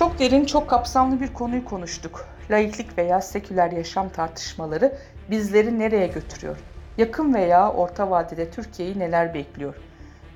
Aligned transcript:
Çok 0.00 0.18
derin, 0.18 0.44
çok 0.44 0.70
kapsamlı 0.70 1.20
bir 1.20 1.34
konuyu 1.34 1.64
konuştuk. 1.64 2.26
Laiklik 2.50 2.98
veya 2.98 3.20
seküler 3.20 3.72
yaşam 3.72 4.08
tartışmaları 4.08 4.98
bizleri 5.30 5.78
nereye 5.78 6.06
götürüyor? 6.06 6.56
Yakın 6.98 7.34
veya 7.34 7.72
orta 7.72 8.10
vadede 8.10 8.50
Türkiye'yi 8.50 8.98
neler 8.98 9.34
bekliyor? 9.34 9.74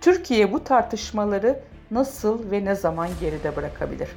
Türkiye 0.00 0.52
bu 0.52 0.64
tartışmaları 0.64 1.60
nasıl 1.90 2.50
ve 2.50 2.64
ne 2.64 2.74
zaman 2.74 3.08
geride 3.20 3.56
bırakabilir? 3.56 4.08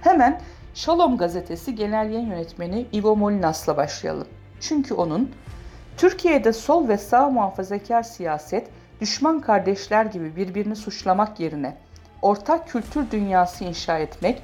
Hemen 0.00 0.40
Shalom 0.74 1.16
gazetesi 1.16 1.74
genel 1.74 2.10
yayın 2.10 2.26
yönetmeni 2.26 2.86
Ivo 2.94 3.16
Molinas'la 3.16 3.76
başlayalım. 3.76 4.28
Çünkü 4.60 4.94
onun 4.94 5.30
Türkiye'de 5.96 6.52
sol 6.52 6.88
ve 6.88 6.98
sağ 6.98 7.30
muhafazakar 7.30 8.02
siyaset 8.02 8.68
düşman 9.00 9.40
kardeşler 9.40 10.04
gibi 10.04 10.36
birbirini 10.36 10.76
suçlamak 10.76 11.40
yerine 11.40 11.76
ortak 12.22 12.68
kültür 12.68 13.10
dünyası 13.10 13.64
inşa 13.64 13.98
etmek, 13.98 14.42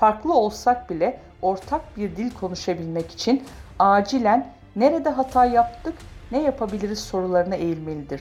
farklı 0.00 0.34
olsak 0.34 0.90
bile 0.90 1.20
ortak 1.42 1.96
bir 1.96 2.16
dil 2.16 2.30
konuşabilmek 2.30 3.10
için 3.10 3.44
acilen 3.78 4.52
nerede 4.76 5.10
hata 5.10 5.44
yaptık, 5.44 5.94
ne 6.32 6.42
yapabiliriz 6.42 6.98
sorularına 6.98 7.54
eğilmelidir. 7.54 8.20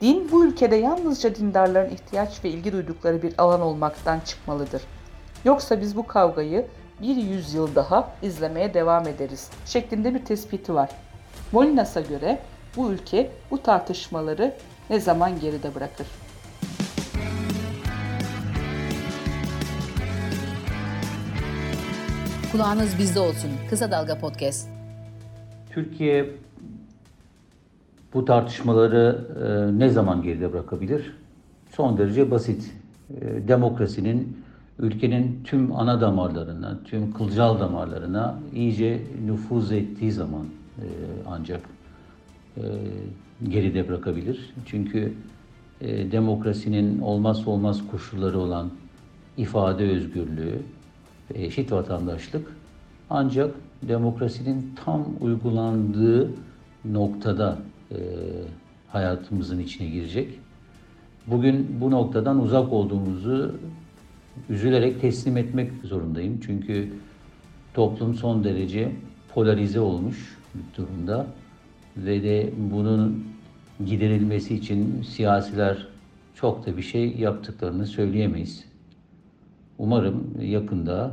Din 0.00 0.28
bu 0.32 0.44
ülkede 0.44 0.76
yalnızca 0.76 1.34
dindarların 1.34 1.90
ihtiyaç 1.90 2.44
ve 2.44 2.48
ilgi 2.48 2.72
duydukları 2.72 3.22
bir 3.22 3.34
alan 3.38 3.60
olmaktan 3.60 4.20
çıkmalıdır. 4.20 4.82
Yoksa 5.44 5.80
biz 5.80 5.96
bu 5.96 6.06
kavgayı 6.06 6.66
bir 7.02 7.16
yüzyıl 7.16 7.74
daha 7.74 8.08
izlemeye 8.22 8.74
devam 8.74 9.08
ederiz 9.08 9.50
şeklinde 9.66 10.14
bir 10.14 10.24
tespiti 10.24 10.74
var. 10.74 10.90
Molinas'a 11.52 12.00
göre 12.00 12.38
bu 12.76 12.90
ülke 12.90 13.30
bu 13.50 13.62
tartışmaları 13.62 14.54
ne 14.90 15.00
zaman 15.00 15.40
geride 15.40 15.74
bırakır? 15.74 16.06
Kulağınız 22.52 22.98
bizde 22.98 23.20
olsun. 23.20 23.50
Kısa 23.70 23.90
Dalga 23.90 24.18
Podcast. 24.18 24.68
Türkiye 25.70 26.30
bu 28.14 28.24
tartışmaları 28.24 29.26
e, 29.44 29.78
ne 29.78 29.88
zaman 29.88 30.22
geride 30.22 30.52
bırakabilir? 30.52 31.12
Son 31.70 31.98
derece 31.98 32.30
basit. 32.30 32.72
E, 33.10 33.48
demokrasinin 33.48 34.38
ülkenin 34.78 35.40
tüm 35.44 35.76
ana 35.76 36.00
damarlarına, 36.00 36.78
tüm 36.84 37.12
kılcal 37.12 37.60
damarlarına 37.60 38.38
iyice 38.54 39.02
nüfuz 39.26 39.72
ettiği 39.72 40.12
zaman 40.12 40.44
e, 40.78 40.86
ancak 41.26 41.60
e, 42.56 42.62
geride 43.48 43.88
bırakabilir. 43.88 44.54
Çünkü 44.66 45.12
e, 45.80 46.12
demokrasinin 46.12 47.00
olmazsa 47.00 47.50
olmaz 47.50 47.80
koşulları 47.90 48.38
olan 48.38 48.70
ifade 49.36 49.90
özgürlüğü 49.90 50.62
ve 51.30 51.44
eşit 51.44 51.72
vatandaşlık 51.72 52.52
ancak 53.10 53.54
demokrasinin 53.82 54.74
tam 54.84 55.06
uygulandığı 55.20 56.30
noktada 56.84 57.58
e, 57.90 57.98
hayatımızın 58.88 59.58
içine 59.58 59.88
girecek. 59.88 60.38
Bugün 61.26 61.80
bu 61.80 61.90
noktadan 61.90 62.42
uzak 62.42 62.72
olduğumuzu 62.72 63.54
üzülerek 64.48 65.00
teslim 65.00 65.36
etmek 65.36 65.72
zorundayım. 65.84 66.40
Çünkü 66.46 66.92
toplum 67.74 68.14
son 68.14 68.44
derece 68.44 68.92
polarize 69.34 69.80
olmuş 69.80 70.38
bir 70.54 70.76
durumda 70.76 71.26
ve 71.96 72.22
de 72.22 72.50
bunun 72.56 73.24
giderilmesi 73.86 74.54
için 74.54 75.02
siyasiler 75.02 75.86
çok 76.34 76.66
da 76.66 76.76
bir 76.76 76.82
şey 76.82 77.16
yaptıklarını 77.16 77.86
söyleyemeyiz. 77.86 78.64
Umarım 79.78 80.40
yakında, 80.40 81.12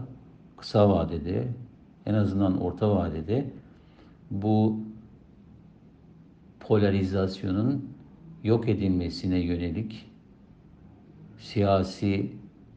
kısa 0.58 0.90
vadede, 0.90 1.48
en 2.06 2.14
azından 2.14 2.62
orta 2.62 2.96
vadede 2.96 3.46
bu 4.32 4.80
polarizasyonun 6.60 7.90
yok 8.44 8.70
edilmesine 8.70 9.40
yönelik 9.40 10.06
siyasi 11.40 12.32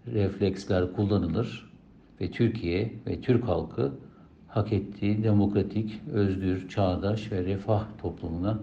refleksler 0.07 0.93
kullanılır 0.93 1.71
ve 2.21 2.31
Türkiye 2.31 2.93
ve 3.07 3.21
Türk 3.21 3.49
halkı 3.49 3.93
hak 4.49 4.73
ettiği 4.73 5.25
demokratik, 5.25 6.01
özgür, 6.13 6.69
çağdaş 6.69 7.33
ve 7.33 7.45
refah 7.45 7.85
toplumuna 8.03 8.59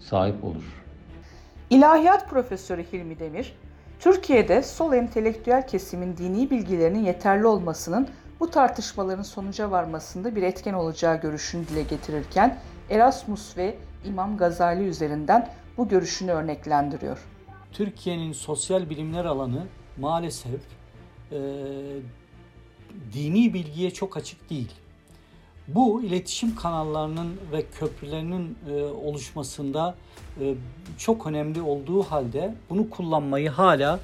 sahip 0.00 0.44
olur. 0.44 0.84
İlahiyat 1.70 2.30
Profesörü 2.30 2.84
Hilmi 2.92 3.18
Demir, 3.18 3.52
Türkiye'de 4.00 4.62
sol 4.62 4.92
entelektüel 4.92 5.66
kesimin 5.66 6.16
dini 6.16 6.50
bilgilerinin 6.50 7.04
yeterli 7.04 7.46
olmasının 7.46 8.08
bu 8.40 8.50
tartışmaların 8.50 9.22
sonuca 9.22 9.70
varmasında 9.70 10.36
bir 10.36 10.42
etken 10.42 10.74
olacağı 10.74 11.20
görüşünü 11.20 11.68
dile 11.68 11.82
getirirken 11.82 12.58
Erasmus 12.90 13.56
ve 13.56 13.74
İmam 14.04 14.36
Gazali 14.36 14.82
üzerinden 14.84 15.50
bu 15.76 15.88
görüşünü 15.88 16.30
örneklendiriyor. 16.30 17.18
Türkiye'nin 17.72 18.32
sosyal 18.32 18.90
bilimler 18.90 19.24
alanı 19.24 19.66
maalesef 19.98 20.60
e, 21.32 21.38
dini 23.12 23.54
bilgiye 23.54 23.90
çok 23.90 24.16
açık 24.16 24.50
değil. 24.50 24.72
Bu 25.68 26.02
iletişim 26.02 26.56
kanallarının 26.56 27.36
ve 27.52 27.64
köprülerinin 27.78 28.58
e, 28.70 28.82
oluşmasında 28.82 29.94
e, 30.40 30.54
çok 30.98 31.26
önemli 31.26 31.62
olduğu 31.62 32.02
halde 32.02 32.54
bunu 32.70 32.90
kullanmayı 32.90 33.50
hala 33.50 34.00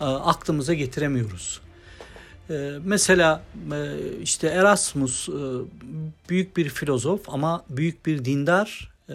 e, 0.00 0.04
aklımıza 0.04 0.74
getiremiyoruz. 0.74 1.60
E, 2.50 2.72
mesela 2.84 3.42
e, 3.72 3.96
işte 4.22 4.46
Erasmus 4.46 5.28
e, 5.28 5.32
büyük 6.28 6.56
bir 6.56 6.68
filozof 6.68 7.28
ama 7.28 7.64
büyük 7.68 8.06
bir 8.06 8.24
dindar 8.24 8.90
e, 9.08 9.14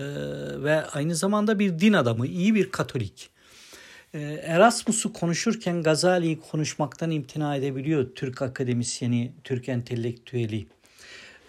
ve 0.64 0.86
aynı 0.86 1.16
zamanda 1.16 1.60
bir 1.60 1.80
din 1.80 1.94
adamı, 1.94 2.28
iyi 2.28 2.56
bir 2.56 2.72
katolik. 2.72 3.30
E, 4.14 4.20
Erasmus'u 4.44 5.14
konuşurken 5.14 5.84
Gazali'yi 5.84 6.40
konuşmaktan 6.40 7.12
imtina 7.12 7.56
edebiliyor 7.56 8.16
Türk 8.16 8.42
akademisyeni, 8.42 9.32
Türk 9.44 9.70
entelektüeli. 9.70 10.68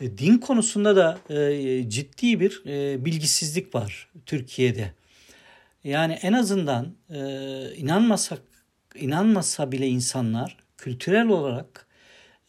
E, 0.01 0.19
din 0.19 0.39
konusunda 0.39 0.97
da 0.97 1.19
e, 1.35 1.91
ciddi 1.91 2.41
bir 2.41 2.63
e, 2.67 3.05
bilgisizlik 3.05 3.75
var 3.75 4.09
Türkiye'de. 4.27 4.93
Yani 5.85 6.13
en 6.13 6.33
azından 6.33 6.95
e, 7.11 7.21
inanmasak 7.77 8.43
inanmasa 8.95 9.73
bile 9.73 9.89
insanlar 9.89 10.57
kültürel 10.77 11.29
olarak 11.29 11.87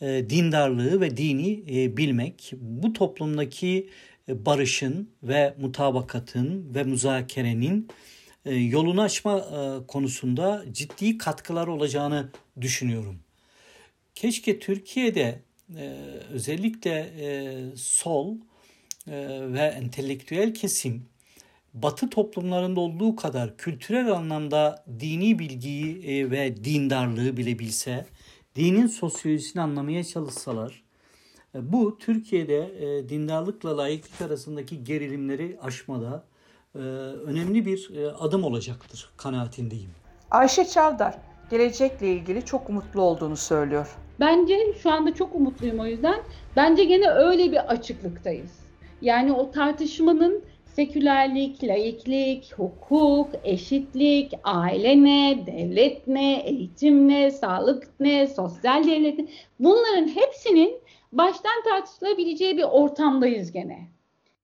e, 0.02 0.30
dindarlığı 0.30 1.02
ve 1.02 1.18
dini 1.18 1.68
bilmek 1.98 2.54
bu 2.58 2.94
toplumdaki 2.94 3.90
barışın 4.28 5.10
ve 5.24 5.54
mutabakatın 5.60 6.76
ve 6.76 6.84
müzakerenin 6.84 7.88
yolunu 8.46 9.02
açma 9.02 9.46
konusunda 9.88 10.64
ciddi 10.72 11.18
katkılar 11.18 11.68
olacağını 11.68 12.30
düşünüyorum. 12.62 13.20
Keşke 14.16 14.60
Türkiye'de 14.60 15.42
özellikle 16.32 17.14
sol 17.76 18.36
ve 19.08 19.62
entelektüel 19.62 20.54
kesim 20.54 21.06
Batı 21.74 22.10
toplumlarında 22.10 22.80
olduğu 22.80 23.16
kadar 23.16 23.58
kültürel 23.58 24.12
anlamda 24.12 24.86
dini 25.00 25.40
bilgiyi 25.40 26.32
ve 26.32 26.64
dindarlığı 26.64 27.38
bilebilse, 27.38 28.06
dinin 28.56 28.88
sosyolojisini 28.88 29.62
anlamaya 29.62 30.04
çalışsalar, 30.04 30.84
bu 31.54 31.98
Türkiye'de 31.98 32.70
dindarlıkla 33.10 33.78
layıklık 33.78 34.22
arasındaki 34.22 34.84
gerilimleri 34.84 35.58
aşmada 35.62 36.24
önemli 37.26 37.66
bir 37.66 37.90
adım 38.20 38.44
olacaktır 38.44 39.10
kanaatindeyim. 39.18 39.90
Ayşe 40.32 40.66
Çavdar 40.66 41.18
gelecekle 41.50 42.08
ilgili 42.08 42.46
çok 42.46 42.70
umutlu 42.70 43.02
olduğunu 43.02 43.38
söylüyor. 43.38 43.98
Bence 44.20 44.74
şu 44.84 44.92
anda 44.92 45.14
çok 45.14 45.36
umutluyum 45.36 45.80
o 45.80 45.86
yüzden. 45.86 46.20
Bence 46.56 46.84
gene 46.84 47.10
öyle 47.10 47.52
bir 47.52 47.72
açıklıktayız. 47.72 48.60
Yani 49.02 49.34
o 49.34 49.52
tartışmanın 49.52 50.44
sekülerlik, 50.66 51.64
laiklik, 51.64 52.54
hukuk, 52.58 53.30
eşitlik, 53.44 54.34
aile 54.44 55.04
ne, 55.04 55.46
devlet 55.46 56.08
ne, 56.08 56.40
eğitim 56.40 57.08
ne, 57.08 57.32
sağlık 57.32 58.00
ne, 58.00 58.28
sosyal 58.28 58.84
devlet 58.84 59.20
ne 59.20 59.28
bunların 59.60 60.08
hepsinin 60.08 60.82
baştan 61.12 61.64
tartışılabileceği 61.64 62.58
bir 62.58 62.64
ortamdayız 62.64 63.52
gene. 63.52 63.88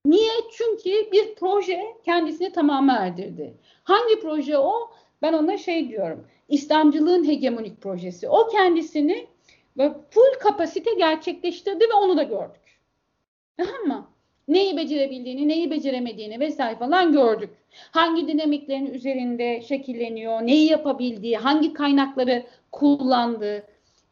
Niye? 0.05 0.31
Çünkü 0.57 1.11
bir 1.11 1.35
proje 1.35 1.83
kendisini 2.05 2.51
tamamı 2.51 2.91
erdirdi. 2.91 3.53
Hangi 3.83 4.19
proje 4.21 4.57
o? 4.57 4.91
Ben 5.23 5.33
ona 5.33 5.57
şey 5.57 5.89
diyorum. 5.89 6.27
İslamcılığın 6.49 7.27
hegemonik 7.27 7.81
projesi. 7.81 8.29
O 8.29 8.47
kendisini 8.47 9.27
ve 9.77 9.93
full 10.09 10.39
kapasite 10.39 10.93
gerçekleştirdi 10.93 11.83
ve 11.83 11.93
onu 11.93 12.17
da 12.17 12.23
gördük. 12.23 12.79
Tamam 13.57 13.87
mı? 13.87 14.07
Neyi 14.47 14.77
becerebildiğini, 14.77 15.47
neyi 15.47 15.71
beceremediğini 15.71 16.39
vesaire 16.39 16.75
falan 16.75 17.11
gördük. 17.11 17.49
Hangi 17.91 18.27
dinamiklerin 18.27 18.93
üzerinde 18.93 19.61
şekilleniyor, 19.61 20.41
neyi 20.41 20.69
yapabildiği, 20.69 21.37
hangi 21.37 21.73
kaynakları 21.73 22.45
kullandığı. 22.71 23.63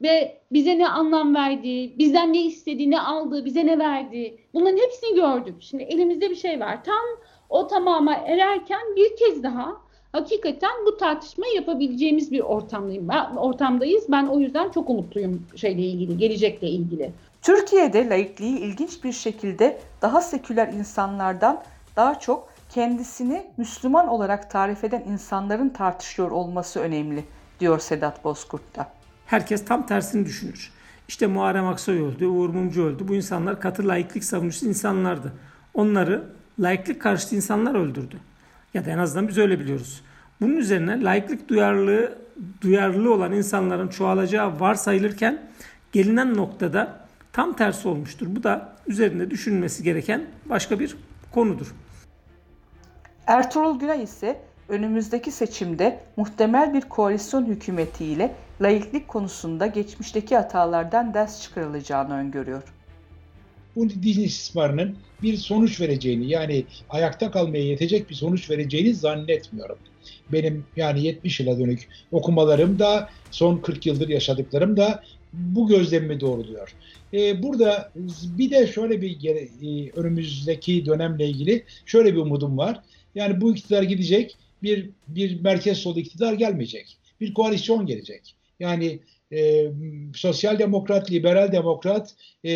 ve 0.02 0.38
bize 0.52 0.78
ne 0.78 0.88
anlam 0.88 1.36
verdi, 1.36 1.98
bizden 1.98 2.34
ne 2.34 2.42
istedi, 2.42 2.92
ne 2.92 3.02
aldı, 3.02 3.46
bize 3.46 3.66
ne 3.66 3.80
verdi. 3.80 4.38
Bunların 4.54 4.78
hepsini 4.78 5.16
gördük. 5.16 5.56
Şimdi 5.60 5.84
elimizde 5.84 6.30
bir 6.30 6.36
şey 6.36 6.60
var. 6.60 6.84
Tam 6.84 7.06
o 7.50 7.68
tamama 7.68 8.14
ererken 8.14 8.96
bir 8.96 9.16
kez 9.16 9.44
daha 9.44 9.91
hakikaten 10.12 10.86
bu 10.86 10.98
tartışma 10.98 11.46
yapabileceğimiz 11.56 12.32
bir 12.32 12.40
ortamdayım. 12.40 13.08
Ben, 13.08 13.36
ortamdayız. 13.36 14.04
Ben 14.10 14.26
o 14.26 14.40
yüzden 14.40 14.72
çok 14.72 14.90
umutluyum 14.90 15.46
şeyle 15.56 15.82
ilgili, 15.82 16.18
gelecekle 16.18 16.68
ilgili. 16.68 17.12
Türkiye'de 17.42 18.10
laikliği 18.10 18.60
ilginç 18.60 19.04
bir 19.04 19.12
şekilde 19.12 19.80
daha 20.02 20.22
seküler 20.22 20.68
insanlardan 20.68 21.64
daha 21.96 22.20
çok 22.20 22.50
kendisini 22.70 23.44
Müslüman 23.58 24.08
olarak 24.08 24.52
tarif 24.52 24.84
eden 24.84 25.04
insanların 25.08 25.70
tartışıyor 25.70 26.32
olması 26.32 26.80
önemli 26.80 27.24
diyor 27.60 27.80
Sedat 27.80 28.24
Bozkurt 28.24 28.76
da. 28.76 28.88
Herkes 29.26 29.66
tam 29.66 29.86
tersini 29.86 30.26
düşünür. 30.26 30.72
İşte 31.08 31.28
Muharrem 31.28 31.68
Aksoy 31.68 32.02
öldü, 32.02 32.26
Uğur 32.26 32.50
Mumcu 32.50 32.84
öldü. 32.84 33.08
Bu 33.08 33.16
insanlar 33.16 33.60
katı 33.60 33.88
laiklik 33.88 34.24
savunucusu 34.24 34.66
insanlardı. 34.66 35.34
Onları 35.74 36.24
laiklik 36.60 37.02
karşıtı 37.02 37.36
insanlar 37.36 37.76
öldürdü. 37.76 38.18
Ya 38.74 38.86
da 38.86 38.90
en 38.92 38.98
azından 38.98 39.28
biz 39.28 39.38
öyle 39.38 39.60
biliyoruz. 39.60 40.02
Bunun 40.42 40.56
üzerine 40.56 41.04
laiklik 41.04 41.50
duyarlılığı 41.50 42.18
duyarlı 42.62 43.14
olan 43.14 43.32
insanların 43.32 43.88
çoğalacağı 43.88 44.60
varsayılırken 44.60 45.42
gelinen 45.92 46.38
noktada 46.38 47.00
tam 47.34 47.56
tersi 47.56 47.88
olmuştur. 47.88 48.28
Bu 48.30 48.44
da 48.44 48.74
üzerinde 48.88 49.32
düşünülmesi 49.32 49.84
gereken 49.84 50.26
başka 50.46 50.80
bir 50.80 50.98
konudur. 51.32 51.76
Ertuğrul 53.28 53.80
Günay 53.80 54.04
ise 54.04 54.42
önümüzdeki 54.70 55.32
seçimde 55.32 56.00
muhtemel 56.18 56.74
bir 56.74 56.82
koalisyon 56.82 57.46
hükümetiyle 57.46 58.36
laiklik 58.62 59.08
konusunda 59.08 59.68
geçmişteki 59.68 60.36
hatalardan 60.36 61.14
ders 61.14 61.42
çıkarılacağını 61.42 62.14
öngörüyor. 62.14 62.64
Bu 63.76 63.90
din 63.90 64.24
istismarının 64.24 64.96
bir 65.22 65.38
sonuç 65.38 65.82
vereceğini 65.82 66.30
yani 66.30 66.66
ayakta 66.90 67.32
kalmaya 67.32 67.64
yetecek 67.64 68.10
bir 68.10 68.16
sonuç 68.16 68.50
vereceğini 68.50 68.94
zannetmiyorum. 68.94 69.78
Benim 70.32 70.66
yani 70.76 71.04
70 71.04 71.40
yıla 71.40 71.60
dönük 71.60 71.88
okumalarım 72.12 72.80
da 72.80 73.10
son 73.32 73.58
40 73.58 73.86
yıldır 73.86 74.10
yaşadıklarım 74.10 74.78
da 74.78 75.04
bu 75.34 75.68
gözlemimi 75.68 76.20
doğruluyor. 76.20 76.76
Ee, 77.14 77.44
burada 77.44 77.92
bir 78.38 78.52
de 78.52 78.68
şöyle 78.68 79.02
bir 79.02 79.26
e, 79.26 79.92
önümüzdeki 79.92 80.86
dönemle 80.86 81.28
ilgili 81.28 81.64
şöyle 81.86 82.14
bir 82.14 82.20
umudum 82.20 82.58
var. 82.58 82.80
Yani 83.16 83.42
bu 83.42 83.56
iktidar 83.56 83.84
gidecek, 83.84 84.38
bir 84.64 84.90
bir 85.08 85.42
merkez 85.42 85.78
sol 85.78 85.98
iktidar 85.98 86.34
gelmeyecek. 86.34 86.98
Bir 87.22 87.34
koalisyon 87.34 87.86
gelecek. 87.86 88.36
Yani 88.60 89.00
e, 89.34 89.72
sosyal 90.16 90.60
demokrat, 90.60 91.12
liberal 91.12 91.52
demokrat 91.52 92.16
e, 92.44 92.52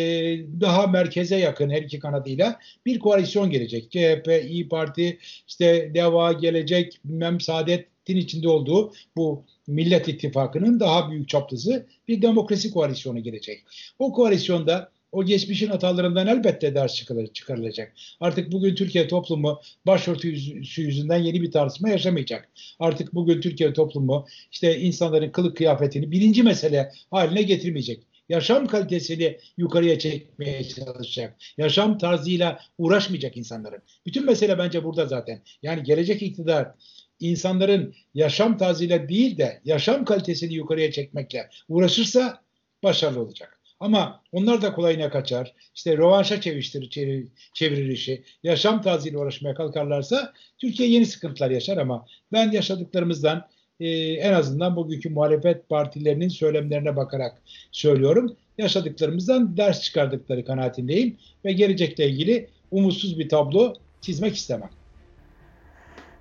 daha 0.60 0.86
merkeze 0.86 1.36
yakın 1.36 1.70
her 1.70 1.82
iki 1.82 1.98
kanadıyla 1.98 2.58
bir 2.86 2.98
koalisyon 2.98 3.50
gelecek. 3.50 3.90
CHP, 3.90 4.44
İyi 4.48 4.68
Parti, 4.68 5.18
işte 5.48 5.90
DEVA 5.94 6.32
gelecek, 6.32 7.00
bilmem 7.04 7.40
Saadet'in 7.40 8.16
içinde 8.16 8.48
olduğu 8.48 8.92
bu 9.16 9.44
Millet 9.66 10.08
İttifakı'nın 10.08 10.80
daha 10.80 11.10
büyük 11.10 11.28
çaplısı 11.28 11.86
bir 12.08 12.22
demokrasi 12.22 12.70
koalisyonu 12.70 13.22
gelecek. 13.22 13.62
O 13.98 14.12
koalisyonda 14.12 14.90
o 15.12 15.24
geçmişin 15.24 15.68
hatalarından 15.68 16.26
elbette 16.26 16.74
ders 16.74 16.94
çıkarılacak. 17.32 17.92
Artık 18.20 18.52
bugün 18.52 18.74
Türkiye 18.74 19.08
toplumu 19.08 19.60
başörtüsü 19.86 20.82
yüzünden 20.82 21.18
yeni 21.18 21.42
bir 21.42 21.50
tartışma 21.50 21.88
yaşamayacak. 21.88 22.48
Artık 22.78 23.14
bugün 23.14 23.40
Türkiye 23.40 23.72
toplumu 23.72 24.26
işte 24.52 24.80
insanların 24.80 25.30
kılık 25.30 25.56
kıyafetini 25.56 26.10
birinci 26.10 26.42
mesele 26.42 26.92
haline 27.10 27.42
getirmeyecek. 27.42 28.02
Yaşam 28.28 28.66
kalitesini 28.66 29.38
yukarıya 29.56 29.98
çekmeye 29.98 30.64
çalışacak. 30.64 31.36
Yaşam 31.58 31.98
tarzıyla 31.98 32.60
uğraşmayacak 32.78 33.36
insanların. 33.36 33.82
Bütün 34.06 34.26
mesele 34.26 34.58
bence 34.58 34.84
burada 34.84 35.06
zaten. 35.06 35.42
Yani 35.62 35.82
gelecek 35.82 36.22
iktidar 36.22 36.74
insanların 37.20 37.94
yaşam 38.14 38.58
tarzıyla 38.58 39.08
değil 39.08 39.38
de 39.38 39.60
yaşam 39.64 40.04
kalitesini 40.04 40.54
yukarıya 40.54 40.92
çekmekle 40.92 41.48
uğraşırsa 41.68 42.42
başarılı 42.82 43.20
olacak. 43.20 43.55
Ama 43.80 44.22
onlar 44.32 44.62
da 44.62 44.72
kolayına 44.72 45.10
kaçar. 45.10 45.54
İşte 45.74 45.96
rövanşa 45.96 46.40
çevirir, 46.40 46.90
çevirir, 46.90 47.28
çevirir 47.54 47.88
işi. 47.88 48.24
Yaşam 48.42 48.82
tarzıyla 48.82 49.18
uğraşmaya 49.18 49.54
kalkarlarsa 49.54 50.32
Türkiye 50.58 50.88
yeni 50.88 51.06
sıkıntılar 51.06 51.50
yaşar 51.50 51.76
ama 51.76 52.06
ben 52.32 52.50
yaşadıklarımızdan 52.50 53.46
e, 53.80 53.88
en 54.12 54.32
azından 54.32 54.76
bugünkü 54.76 55.10
muhalefet 55.10 55.68
partilerinin 55.68 56.28
söylemlerine 56.28 56.96
bakarak 56.96 57.42
söylüyorum. 57.72 58.36
Yaşadıklarımızdan 58.58 59.56
ders 59.56 59.82
çıkardıkları 59.82 60.44
kanaatindeyim 60.44 61.16
ve 61.44 61.52
gelecekle 61.52 62.08
ilgili 62.08 62.48
umutsuz 62.70 63.18
bir 63.18 63.28
tablo 63.28 63.74
çizmek 64.00 64.36
istemem. 64.36 64.70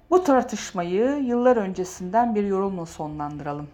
Bu 0.09 0.23
tartışmayı 0.23 1.23
yıllar 1.27 1.57
öncesinden 1.57 2.35
bir 2.35 2.43
yorumla 2.43 2.85
sonlandıralım. 2.85 3.67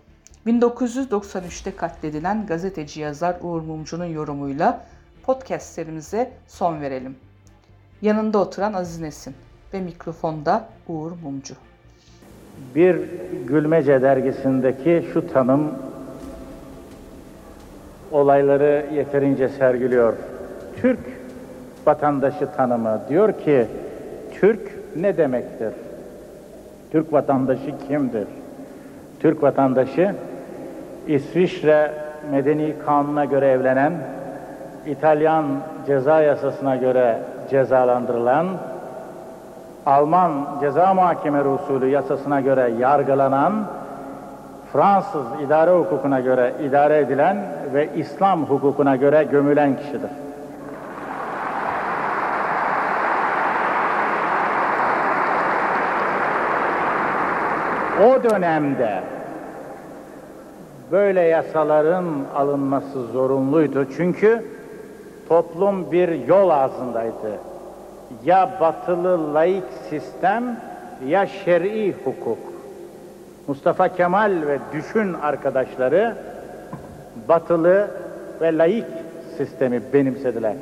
1993'te 0.48 1.76
katledilen 1.76 2.46
gazeteci 2.46 3.02
yazar 3.02 3.36
Uğur 3.42 3.62
Mumcu'nun 3.62 4.06
yorumuyla 4.06 4.86
podcast 5.24 5.74
serimize 5.74 6.32
son 6.48 6.82
verelim. 6.82 7.16
Yanında 8.02 8.38
oturan 8.38 8.74
Aziz 8.74 9.00
Nesin 9.00 9.36
ve 9.74 9.82
mikrofonda 9.82 10.70
Uğur 10.88 11.12
Mumcu. 11.24 11.54
Bir 12.76 13.00
Gülmece 13.48 14.02
dergisindeki 14.02 15.06
şu 15.14 15.28
tanım 15.28 15.76
olayları 18.12 18.86
yeterince 18.94 19.50
sergiliyor. 19.50 20.14
Türk 20.82 21.00
vatandaşı 21.86 22.52
tanımı 22.58 23.02
diyor 23.10 23.34
ki 23.40 23.68
Türk 24.34 24.72
ne 24.96 25.18
demektir? 25.18 25.74
Türk 26.92 27.14
vatandaşı 27.14 27.74
kimdir? 27.88 28.28
Türk 29.20 29.44
vatandaşı 29.44 30.16
İsviçre 31.08 31.92
Medeni 32.32 32.76
Kanunu'na 32.86 33.26
göre 33.26 33.48
evlenen, 33.48 33.94
İtalyan 34.86 35.46
ceza 35.88 36.22
yasasına 36.22 36.76
göre 36.76 37.18
cezalandırılan, 37.50 38.48
Alman 39.86 40.32
ceza 40.62 40.94
muhakeme 40.94 41.42
usulü 41.42 41.88
yasasına 41.88 42.42
göre 42.42 42.72
yargılanan, 42.80 43.54
Fransız 44.74 45.26
idare 45.46 45.72
hukukuna 45.72 46.20
göre 46.20 46.54
idare 46.64 46.98
edilen 46.98 47.38
ve 47.74 47.90
İslam 47.96 48.46
hukukuna 48.46 48.96
göre 48.96 49.24
gömülen 49.24 49.78
kişidir. 49.78 50.10
O 58.06 58.24
dönemde 58.24 59.04
böyle 60.92 61.22
yasaların 61.22 62.06
alınması 62.36 63.08
zorunluydu. 63.08 63.88
Çünkü 63.98 64.46
toplum 65.30 65.92
bir 65.92 66.28
yol 66.28 66.50
ağzındaydı. 66.50 67.40
Ya 68.26 68.58
batılı 68.62 69.34
laik 69.34 69.64
sistem 69.90 70.60
ya 71.08 71.28
şer'i 71.28 71.96
hukuk. 72.04 72.38
Mustafa 73.48 73.88
Kemal 73.88 74.32
ve 74.48 74.60
düşün 74.74 75.14
arkadaşları 75.14 76.16
batılı 77.28 77.92
ve 78.42 78.58
laik 78.58 78.86
sistemi 79.38 79.82
benimsediler. 79.94 80.56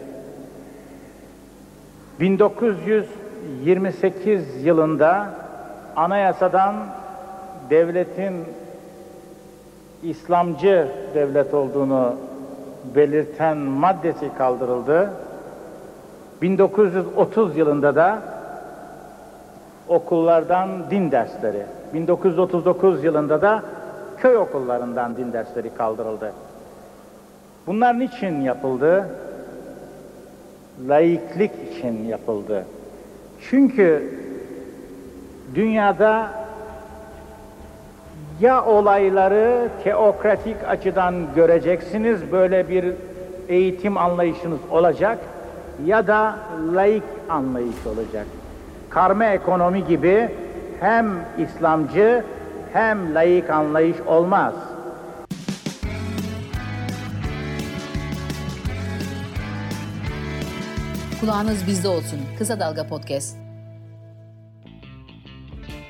1928 2.19 4.65
yılında 4.65 5.29
anayasadan 5.95 6.75
devletin 7.69 8.33
İslamcı 10.03 10.87
devlet 11.13 11.53
olduğunu 11.53 12.15
belirten 12.95 13.57
maddesi 13.57 14.29
kaldırıldı. 14.37 15.09
1930 16.41 17.57
yılında 17.57 17.95
da 17.95 18.19
okullardan 19.87 20.69
din 20.91 21.11
dersleri, 21.11 21.63
1939 21.93 23.03
yılında 23.03 23.41
da 23.41 23.63
köy 24.17 24.37
okullarından 24.37 25.17
din 25.17 25.33
dersleri 25.33 25.69
kaldırıldı. 25.69 26.33
Bunlar 27.67 27.99
niçin 27.99 28.41
yapıldı? 28.41 29.05
Laiklik 30.87 31.51
için 31.71 32.03
yapıldı. 32.07 32.65
Çünkü 33.49 34.13
dünyada 35.55 36.27
ya 38.39 38.65
olayları 38.65 39.69
teokratik 39.83 40.55
açıdan 40.67 41.15
göreceksiniz, 41.35 42.31
böyle 42.31 42.69
bir 42.69 42.93
eğitim 43.47 43.97
anlayışınız 43.97 44.59
olacak 44.71 45.17
ya 45.85 46.07
da 46.07 46.39
laik 46.73 47.03
anlayış 47.29 47.85
olacak. 47.85 48.25
Karma 48.89 49.25
ekonomi 49.25 49.87
gibi 49.87 50.29
hem 50.79 51.07
İslamcı 51.37 52.23
hem 52.73 53.15
laik 53.15 53.49
anlayış 53.49 53.97
olmaz. 54.07 54.53
Kulağınız 61.19 61.67
bizde 61.67 61.87
olsun. 61.87 62.19
Kısa 62.37 62.59
Dalga 62.59 62.87
Podcast. 62.87 63.48